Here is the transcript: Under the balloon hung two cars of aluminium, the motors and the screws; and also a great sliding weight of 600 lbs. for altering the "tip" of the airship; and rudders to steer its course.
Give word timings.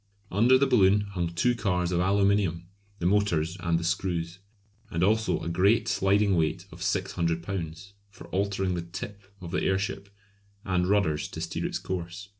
Under 0.31 0.57
the 0.57 0.65
balloon 0.65 1.01
hung 1.01 1.29
two 1.29 1.53
cars 1.53 1.91
of 1.91 1.99
aluminium, 1.99 2.65
the 2.97 3.05
motors 3.05 3.55
and 3.59 3.77
the 3.77 3.83
screws; 3.83 4.39
and 4.89 5.03
also 5.03 5.39
a 5.41 5.47
great 5.47 5.87
sliding 5.87 6.35
weight 6.35 6.65
of 6.71 6.81
600 6.81 7.43
lbs. 7.43 7.91
for 8.09 8.25
altering 8.29 8.73
the 8.73 8.81
"tip" 8.81 9.21
of 9.41 9.51
the 9.51 9.61
airship; 9.61 10.09
and 10.65 10.87
rudders 10.89 11.27
to 11.27 11.39
steer 11.39 11.67
its 11.67 11.77
course. 11.77 12.29